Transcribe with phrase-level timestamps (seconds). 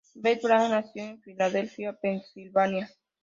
[0.15, 2.89] Betty Brant nació en Filadelfia, Pensilvania.